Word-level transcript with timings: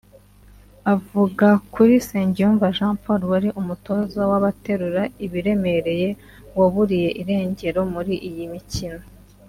Avuga 0.93 1.47
kuri 1.73 1.93
Nsengiyumva 2.01 2.67
Jean 2.77 2.95
Paul 3.03 3.21
wari 3.31 3.49
Umutoza 3.61 4.21
w’Abaterura 4.29 5.01
Ibiremereye 5.25 6.09
waburiwe 6.57 7.09
irengero 7.21 7.79
muri 7.93 8.13
iyi 8.29 8.45
mikino 8.53 8.99